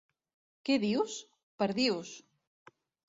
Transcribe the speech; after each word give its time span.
Què 0.69 0.77
dius? 0.85 1.17
—Perdius! 1.61 2.15